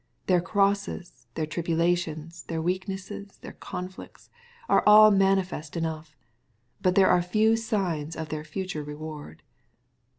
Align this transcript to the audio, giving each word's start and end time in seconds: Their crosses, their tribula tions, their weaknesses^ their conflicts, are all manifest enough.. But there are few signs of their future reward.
Their 0.25 0.41
crosses, 0.41 1.27
their 1.35 1.45
tribula 1.45 1.95
tions, 1.95 2.41
their 2.45 2.59
weaknesses^ 2.59 3.39
their 3.41 3.51
conflicts, 3.51 4.31
are 4.67 4.81
all 4.87 5.11
manifest 5.11 5.77
enough.. 5.77 6.17
But 6.81 6.95
there 6.95 7.11
are 7.11 7.21
few 7.21 7.55
signs 7.55 8.15
of 8.15 8.29
their 8.29 8.43
future 8.43 8.83
reward. 8.83 9.43